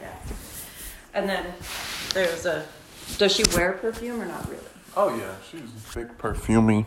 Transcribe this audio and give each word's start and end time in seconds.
Yeah. 0.00 0.14
And 1.14 1.28
then 1.28 1.46
there's 2.14 2.46
a. 2.46 2.66
Does 3.18 3.34
she 3.34 3.44
wear 3.54 3.72
perfume 3.72 4.20
or 4.20 4.26
not 4.26 4.48
really? 4.48 4.62
Oh 4.96 5.16
yeah, 5.16 5.34
she's 5.50 5.60
a 5.60 5.98
big 5.98 6.18
perfumey, 6.18 6.86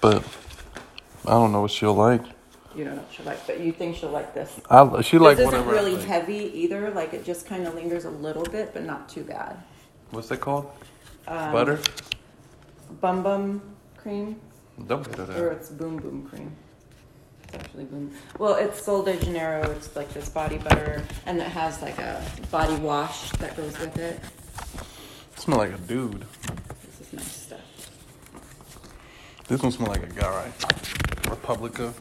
but 0.00 0.24
I 1.24 1.30
don't 1.30 1.52
know 1.52 1.62
what 1.62 1.70
she'll 1.70 1.94
like. 1.94 2.22
You 2.74 2.84
don't 2.84 2.96
know 2.96 3.02
what 3.02 3.12
she'll 3.12 3.26
like, 3.26 3.46
but 3.46 3.60
you 3.60 3.72
think 3.72 3.96
she'll 3.96 4.10
like 4.10 4.34
this. 4.34 4.60
I 4.70 5.00
she 5.02 5.18
like 5.18 5.36
this 5.36 5.48
isn't 5.48 5.66
whatever. 5.66 5.70
I 5.70 5.72
really 5.72 5.96
like. 5.96 6.06
heavy 6.06 6.50
either. 6.54 6.90
Like 6.90 7.14
it 7.14 7.24
just 7.24 7.46
kind 7.46 7.66
of 7.66 7.74
lingers 7.74 8.04
a 8.04 8.10
little 8.10 8.44
bit, 8.44 8.72
but 8.72 8.84
not 8.84 9.08
too 9.08 9.22
bad. 9.24 9.56
What's 10.10 10.28
that 10.28 10.40
called? 10.40 10.70
Um, 11.26 11.52
Butter. 11.52 11.80
Bum 13.00 13.22
bum 13.22 13.74
cream, 13.96 14.40
Don't 14.86 15.04
get 15.08 15.18
it 15.18 15.30
or 15.38 15.50
it's 15.50 15.70
boom 15.70 15.96
boom 15.96 16.28
cream. 16.28 16.54
Actually 17.54 17.84
boom. 17.84 18.12
Well, 18.38 18.54
it's 18.54 18.84
Sol 18.84 19.02
de 19.02 19.16
Janeiro. 19.16 19.70
It's 19.70 19.94
like 19.94 20.12
this 20.12 20.28
body 20.28 20.58
butter, 20.58 21.02
and 21.26 21.38
it 21.38 21.46
has 21.46 21.80
like 21.82 21.98
a 21.98 22.22
body 22.50 22.74
wash 22.76 23.30
that 23.32 23.56
goes 23.56 23.78
with 23.78 23.96
it. 23.96 24.20
Smell 25.36 25.58
like 25.58 25.72
a 25.72 25.78
dude. 25.78 26.24
This 26.84 27.00
is 27.00 27.12
nice 27.12 27.32
stuff. 27.32 27.60
This 29.46 29.62
one 29.62 29.72
smell 29.72 29.88
like 29.88 30.02
a 30.02 30.06
guy, 30.06 30.28
right? 30.28 31.30
Republica. 31.30 31.94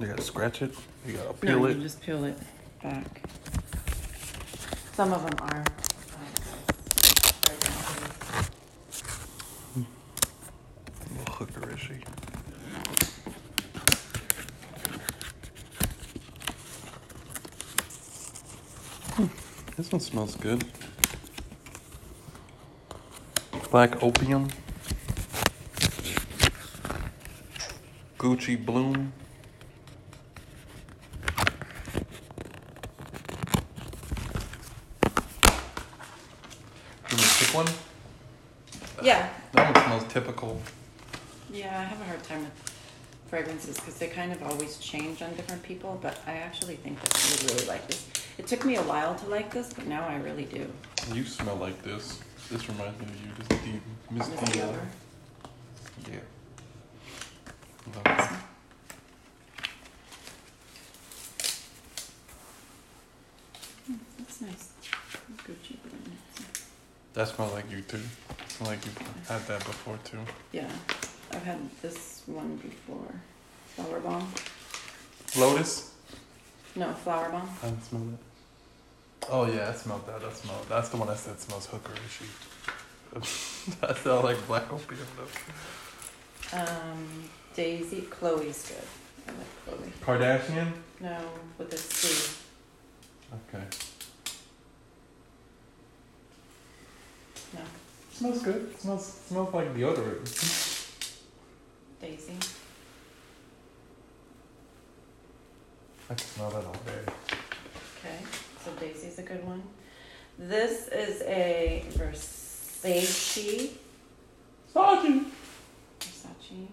You 0.00 0.06
gotta 0.06 0.22
scratch 0.22 0.62
it. 0.62 0.72
You 1.06 1.14
gotta 1.14 1.34
peel 1.34 1.60
no, 1.60 1.66
it. 1.66 1.76
you 1.76 1.82
just 1.82 2.00
peel 2.00 2.24
it 2.24 2.38
back. 2.82 3.22
Some 4.94 5.12
of 5.12 5.22
them 5.22 5.48
are. 5.50 5.64
little 11.18 11.34
hooker 11.34 11.70
is 11.70 11.80
she? 11.80 11.94
This 19.78 19.92
one 19.92 20.00
smells 20.00 20.34
good. 20.34 20.64
Black 23.70 24.02
opium. 24.02 24.48
Gucci 28.18 28.56
bloom. 28.66 29.12
You 37.10 37.16
want 37.16 37.20
to 37.20 37.44
pick 37.44 37.54
one? 37.54 37.66
Yeah, 39.02 39.28
That 39.52 39.74
one 39.74 39.84
smells 39.84 40.12
typical. 40.12 40.60
yeah. 41.52 41.78
I 41.80 41.84
have 41.84 42.00
a 42.00 42.04
hard 42.04 42.22
time 42.24 42.40
with 42.42 42.77
fragrances 43.28 43.76
because 43.76 43.98
they 43.98 44.08
kind 44.08 44.32
of 44.32 44.42
always 44.42 44.78
change 44.78 45.22
on 45.22 45.34
different 45.34 45.62
people. 45.62 45.98
But 46.02 46.18
I 46.26 46.32
actually 46.32 46.76
think 46.76 47.00
that 47.00 47.24
you 47.24 47.30
would 47.46 47.52
really 47.52 47.66
like 47.68 47.86
this. 47.86 48.08
It 48.38 48.46
took 48.46 48.64
me 48.64 48.76
a 48.76 48.82
while 48.82 49.14
to 49.14 49.26
like 49.26 49.52
this, 49.52 49.72
but 49.72 49.86
now 49.86 50.06
I 50.06 50.16
really 50.16 50.44
do. 50.44 50.66
You 51.12 51.24
smell 51.24 51.56
like 51.56 51.82
this. 51.82 52.20
This 52.50 52.68
reminds 52.68 52.98
me 53.00 53.06
of 53.06 53.26
you, 53.26 53.32
this 53.38 53.48
deep, 53.62 53.82
Miss 54.10 54.28
Miss 54.28 54.40
Dior. 54.40 54.78
Dior. 56.04 56.10
Yeah. 56.10 56.20
Love 57.94 58.06
it. 58.06 58.30
Hmm, 63.86 63.94
that's 64.18 64.40
nice. 64.40 64.68
Gucci. 65.46 65.76
That 67.14 67.28
smells 67.28 67.52
like 67.52 67.70
you 67.70 67.80
too. 67.82 68.00
Smell 68.48 68.70
like 68.70 68.84
you've 68.84 68.98
had 69.28 69.46
that 69.48 69.64
before 69.64 69.98
too. 70.04 70.18
Yeah, 70.52 70.70
I've 71.38 71.44
had 71.44 71.70
this 71.82 72.22
one 72.26 72.56
before. 72.56 73.14
Flower 73.66 74.00
bomb. 74.00 74.26
Lotus. 75.36 75.94
No, 76.74 76.92
flower 76.94 77.28
bomb. 77.30 77.48
I 77.62 77.66
didn't 77.66 77.84
smell 77.84 78.02
it. 78.02 79.28
Oh 79.30 79.46
yeah, 79.46 79.68
I 79.68 79.72
smelled 79.72 80.04
that. 80.08 80.20
I 80.24 80.32
smelled. 80.32 80.66
That's 80.68 80.88
the 80.88 80.96
one 80.96 81.08
I 81.08 81.14
said 81.14 81.38
smells 81.38 81.68
hookerish. 81.68 82.26
I 83.88 83.94
smell 83.94 84.22
like 84.22 84.44
black 84.48 84.72
opium 84.72 85.06
though. 85.16 86.58
Um, 86.58 87.28
Daisy. 87.54 88.00
Chloe's 88.10 88.68
good. 88.68 88.88
I 89.28 89.38
like 89.38 89.64
Chloe. 89.64 90.18
Kardashian. 90.18 90.72
No, 91.00 91.20
with 91.56 91.72
a 91.72 91.76
C. 91.76 92.34
Okay. 93.54 93.64
No, 97.54 97.60
Smells 98.10 98.42
good. 98.42 98.80
Smells 98.80 99.06
smells 99.28 99.54
like 99.54 99.72
deodorant. 99.76 100.74
Daisy. 102.00 102.32
I 106.10 106.14
can 106.14 106.18
smell 106.18 106.50
that 106.50 106.64
all 106.64 106.72
day. 106.72 107.12
Okay, 107.98 108.18
so 108.64 108.70
Daisy's 108.80 109.18
a 109.18 109.22
good 109.22 109.44
one. 109.44 109.62
This 110.38 110.88
is 110.88 111.22
a 111.22 111.84
Versace. 111.90 113.70
Sachi. 114.74 115.24
Versace. 116.00 116.68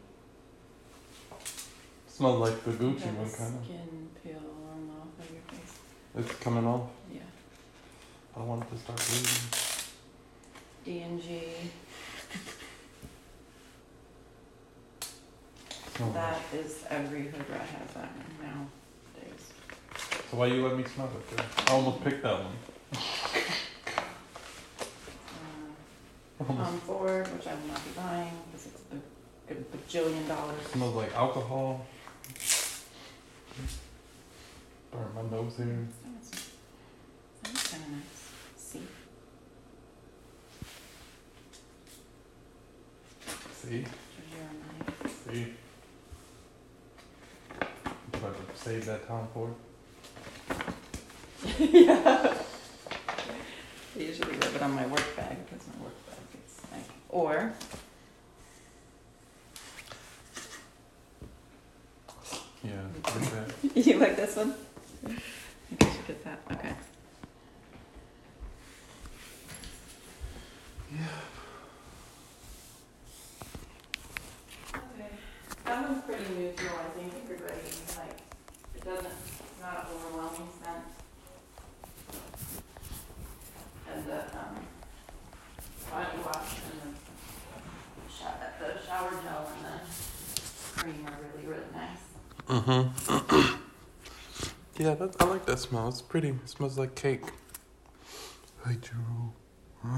Smells 2.08 2.40
like 2.40 2.64
the 2.64 2.72
Gucci 2.72 3.00
Got 3.00 3.14
one 3.14 3.32
kind 3.32 3.56
of. 3.58 3.66
Skin 3.66 4.10
peel 4.24 4.38
on 4.72 4.90
off 5.02 5.20
of 5.20 5.32
your 5.32 5.42
face. 5.50 5.74
It's 6.18 6.40
coming 6.44 6.66
off. 6.66 6.88
Yeah. 7.12 7.22
I 8.38 8.40
want 8.42 8.64
it 8.64 8.70
to 8.72 8.78
start 8.78 9.02
bleeding. 9.10 9.50
D 10.86 11.02
and 11.02 11.22
G. 11.22 11.42
Smells 15.68 15.85
That 15.98 16.40
is 16.54 16.84
every 16.90 17.24
hood 17.28 17.50
rat 17.50 17.62
has 17.62 17.92
that 17.94 18.10
one 18.12 18.26
nowadays. 18.42 19.44
So 20.30 20.38
why 20.38 20.48
you 20.48 20.68
let 20.68 20.76
me 20.78 20.84
smell 20.84 21.08
it? 21.08 21.38
Then? 21.38 21.46
I 21.68 21.72
almost 21.72 22.04
picked 22.04 22.22
that 22.24 22.34
one. 22.34 22.56
Uh, 26.38 26.54
Tom 26.54 26.80
Ford, 26.82 27.28
which 27.34 27.48
I 27.48 27.54
will 27.56 27.68
not 27.68 27.84
be 27.86 27.92
buying 27.96 28.32
because 28.52 28.68
it's 28.68 28.82
a 28.92 28.96
good 29.48 29.66
bajillion 29.72 30.28
dollars. 30.28 30.62
smells 30.74 30.96
like 30.96 31.16
alcohol. 31.16 31.86
Burn 34.92 35.08
my 35.16 35.22
nose 35.32 35.56
here. 35.56 35.88
Sounds, 36.04 36.52
sounds 37.44 37.68
kind 37.72 37.84
of 37.84 37.90
nice. 37.92 38.32
See, 38.58 38.82
See, 43.62 43.86
see. 45.26 45.54
If 48.14 48.24
I 48.24 48.30
could 48.30 48.55
save 48.66 48.86
that 48.86 49.08
Tom 49.08 49.28
Ford. 49.32 49.54
yeah. 51.60 52.34
I 53.96 54.00
usually 54.00 54.34
rub 54.38 54.56
it 54.56 54.62
on 54.64 54.72
my 54.74 54.88
work 54.88 55.16
bag 55.16 55.38
because 55.46 55.68
my 55.68 55.84
work 55.84 55.94
bag 56.08 56.18
gets 56.34 56.64
stank. 56.64 56.86
Or 57.10 57.54
Yeah, 62.64 62.72
like 63.06 63.32
that. 63.32 63.76
you 63.86 64.00
like 64.00 64.16
this 64.16 64.36
one? 64.36 64.56
I 65.06 65.10
think 65.10 65.84
I 65.84 65.90
should 65.96 66.08
get 66.08 66.24
that. 66.24 66.40
Okay. 66.52 66.74
That 75.66 75.90
one's 75.90 76.04
pretty 76.04 76.24
neutral. 76.34 76.76
I 76.80 76.90
think 76.98 77.14
everybody 77.24 77.62
like 77.98 78.20
it 78.76 78.84
doesn't 78.84 79.06
it's 79.06 79.62
not 79.62 79.80
an 79.80 79.96
overwhelming 79.96 80.50
scent. 80.62 80.86
And 83.92 84.06
the 84.06 84.20
um, 84.38 84.56
body 85.92 86.18
wash 86.26 86.58
and 86.70 86.82
the, 86.82 88.12
sho- 88.12 88.42
the 88.60 88.86
shower 88.86 89.12
gel 89.24 89.50
and 89.54 89.66
the 89.66 90.82
cream 90.82 91.06
are 91.08 91.25
really 91.36 91.48
really 91.48 91.64
nice. 91.74 92.00
Mm-hmm. 92.48 93.56
yeah, 94.80 94.96
that, 94.96 95.16
I 95.20 95.26
like 95.26 95.46
that 95.46 95.60
smell. 95.60 95.88
It's 95.88 96.02
pretty. 96.02 96.30
It 96.30 96.50
smells 96.50 96.78
like 96.78 96.96
cake. 96.96 97.24
Hey, 98.66 98.78
Drew. 98.82 99.34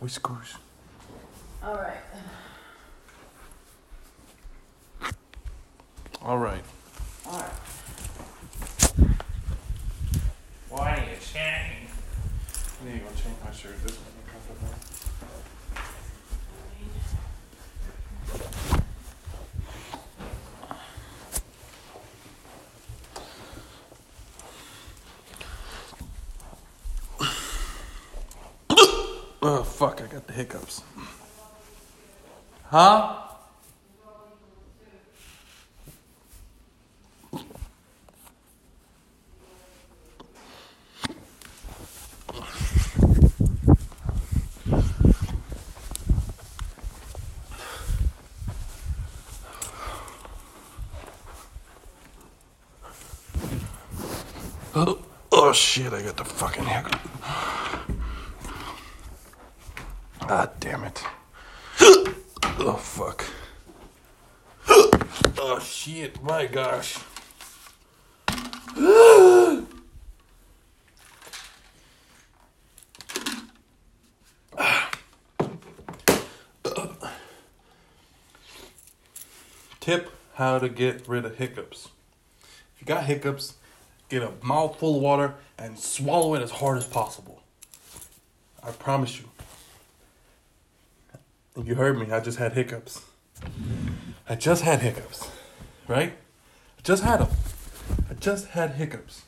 Whiskers. 0.00 0.56
All 1.62 1.74
right. 1.74 1.96
All 6.22 6.38
right. 6.38 6.62
All 7.26 7.38
right. 7.38 7.52
Why 10.68 10.90
are 10.90 10.98
you 10.98 11.16
chatting? 11.20 11.88
I 12.82 12.84
need 12.84 12.98
to 12.98 13.04
go 13.04 13.10
change 13.10 13.36
my 13.44 13.52
shirt. 13.52 13.82
This 13.82 13.96
one. 13.96 14.15
Oh, 29.48 29.62
fuck, 29.62 30.02
I 30.02 30.08
got 30.08 30.26
the 30.26 30.32
hiccups. 30.32 30.82
Huh? 32.64 33.14
Oh, 54.74 54.98
oh 55.30 55.52
shit, 55.52 55.92
I 55.92 56.02
got 56.02 56.16
the 56.16 56.24
fucking 56.24 56.64
hiccups. 56.64 57.55
Ah, 60.28 60.50
damn 60.58 60.82
it. 60.82 61.04
Oh, 62.58 62.80
fuck. 62.82 63.24
Oh, 65.38 65.60
shit, 65.62 66.20
my 66.20 66.46
gosh. 66.46 66.98
Tip 79.78 80.10
how 80.34 80.58
to 80.58 80.68
get 80.68 81.06
rid 81.06 81.24
of 81.24 81.36
hiccups. 81.36 81.90
If 82.74 82.80
you 82.80 82.86
got 82.86 83.04
hiccups, 83.04 83.54
get 84.08 84.24
a 84.24 84.32
mouthful 84.42 84.96
of 84.96 85.02
water 85.02 85.34
and 85.56 85.78
swallow 85.78 86.34
it 86.34 86.42
as 86.42 86.50
hard 86.50 86.78
as 86.78 86.84
possible. 86.84 87.44
I 88.64 88.72
promise 88.72 89.20
you. 89.20 89.28
You 91.64 91.74
heard 91.74 91.98
me, 91.98 92.12
I 92.12 92.20
just 92.20 92.38
had 92.38 92.52
hiccups. 92.52 93.02
I 94.28 94.34
just 94.34 94.62
had 94.62 94.80
hiccups, 94.80 95.30
right? 95.88 96.12
I 96.12 96.82
just 96.82 97.02
had 97.02 97.20
them. 97.20 97.28
I 98.10 98.14
just 98.14 98.48
had 98.48 98.72
hiccups. 98.72 99.22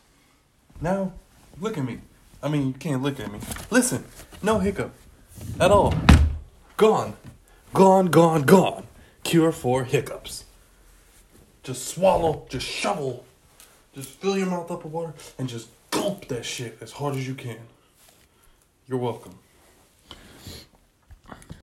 Now, 0.80 1.12
look 1.58 1.78
at 1.78 1.84
me. 1.84 2.00
I 2.42 2.48
mean, 2.48 2.66
you 2.68 2.74
can't 2.74 3.02
look 3.02 3.18
at 3.18 3.32
me. 3.32 3.40
Listen, 3.70 4.04
no 4.42 4.58
hiccup 4.58 4.92
at 5.58 5.70
all. 5.70 5.94
Gone. 6.76 7.16
Gone, 7.72 8.06
gone, 8.06 8.42
gone. 8.42 8.86
Cure 9.24 9.52
for 9.52 9.84
hiccups. 9.84 10.44
Just 11.62 11.86
swallow, 11.86 12.46
just 12.50 12.66
shovel, 12.66 13.24
just 13.94 14.10
fill 14.10 14.36
your 14.36 14.46
mouth 14.46 14.70
up 14.70 14.84
with 14.84 14.92
water 14.92 15.14
and 15.38 15.48
just 15.48 15.68
gulp 15.90 16.28
that 16.28 16.44
shit 16.44 16.76
as 16.82 16.92
hard 16.92 17.16
as 17.16 17.26
you 17.26 17.34
can. 17.34 17.58
You're 18.86 18.98
welcome. 18.98 19.38